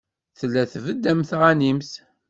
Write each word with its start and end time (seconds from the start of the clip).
Tella 0.39 0.63
tbedd 0.71 1.03
am 1.11 1.21
tɣanimt. 1.29 1.91